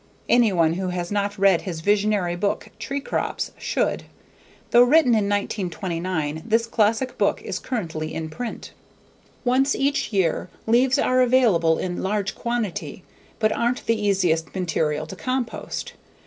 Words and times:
Anyone 0.27 0.73
who 0.73 0.87
has 0.89 1.11
not 1.11 1.37
read 1.37 1.61
his 1.61 1.81
visionary 1.81 2.35
book, 2.35 2.69
_Tree 2.79 3.05
Crops, 3.05 3.51
_should. 3.59 4.01
Though 4.71 4.81
written 4.81 5.11
in 5.11 5.29
1929, 5.29 6.41
this 6.43 6.65
classic 6.65 7.19
book 7.19 7.39
is 7.43 7.59
currently 7.59 8.11
in 8.11 8.27
print. 8.31 8.71
Once 9.45 9.75
each 9.75 10.11
year, 10.11 10.49
leaves 10.65 10.97
are 10.97 11.21
available 11.21 11.77
in 11.77 12.01
large 12.01 12.33
quantity, 12.33 13.03
but 13.37 13.51
aren't 13.51 13.85
the 13.85 14.01
easiest 14.07 14.55
material 14.55 15.05
to 15.05 15.15
compost. 15.15 15.93